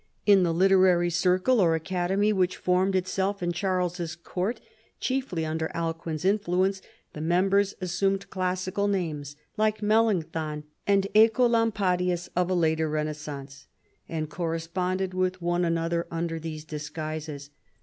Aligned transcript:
In 0.25 0.41
the 0.41 0.51
literary 0.51 1.11
circle 1.11 1.59
or 1.59 1.75
acad 1.75 2.09
emy 2.09 2.33
which 2.33 2.57
formed 2.57 2.95
itself 2.95 3.43
in 3.43 3.51
Charles's 3.51 4.15
court, 4.15 4.59
chiefly 4.99 5.45
under 5.45 5.69
Alcuin's 5.75 6.25
influence, 6.25 6.81
the 7.13 7.21
members 7.21 7.75
assumed 7.81 8.27
classical 8.31 8.87
names 8.87 9.35
(like 9.57 9.77
the 9.77 9.85
Melancthon 9.85 10.63
and 10.87 11.05
(Ecolam 11.13 11.71
padius* 11.71 12.29
of 12.35 12.49
a 12.49 12.55
later 12.55 12.89
Renascence), 12.89 13.67
and 14.09 14.27
corresponded 14.27 15.13
with 15.13 15.39
one 15.39 15.63
another 15.63 16.07
under 16.09 16.39
these 16.39 16.65
disguises. 16.65 17.51